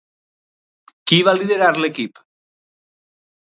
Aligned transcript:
Qui 1.11 1.19
va 1.29 1.35
liderar 1.37 1.69
l'equip? 1.83 2.25